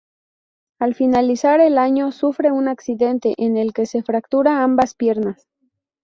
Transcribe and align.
Al 0.79 0.95
finalizar 0.95 1.59
el 1.59 1.77
año 1.77 2.11
sufre 2.11 2.51
un 2.51 2.67
accidente 2.67 3.35
en 3.37 3.55
el 3.55 3.71
que 3.71 3.85
se 3.85 4.01
fractura 4.01 4.63
ambas 4.63 4.95
piernas. 4.95 5.47